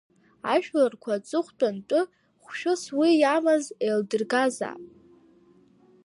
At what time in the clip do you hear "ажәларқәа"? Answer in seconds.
0.53-1.11